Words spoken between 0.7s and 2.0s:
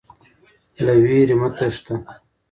له ویرې مه تښته.